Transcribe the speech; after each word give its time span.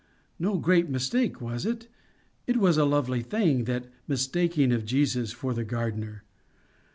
no 0.39 0.57
great 0.57 0.89
mistake, 0.89 1.39
was 1.39 1.63
it? 1.63 1.87
it 2.47 2.55
is 2.57 2.75
a 2.75 2.85
lovely 2.85 3.21
thing, 3.21 3.65
that 3.65 3.85
mistaking 4.07 4.71
of 4.71 4.83
Jesus 4.83 5.31
for 5.31 5.53
the 5.53 5.63
gardener! 5.63 6.23